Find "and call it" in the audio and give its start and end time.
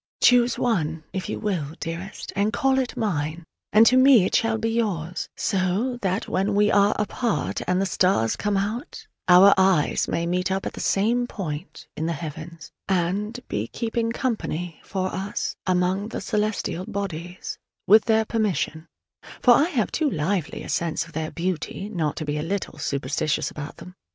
2.35-2.97